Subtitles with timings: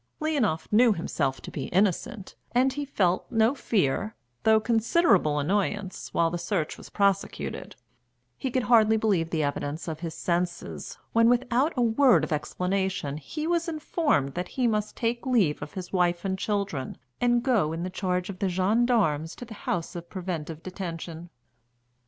[0.19, 6.31] Leonoff knew himself to be innocent, and he felt no fear, though considerable annoyance, while
[6.31, 7.75] the search was prosecuted;
[8.35, 13.17] he could hardly believe the evidence of his senses when, without a word of explanation,
[13.17, 17.71] he was informed that he must take leave of his wife and children, and go
[17.71, 21.29] in charge of the gendarmes to the House of Preventive Detention.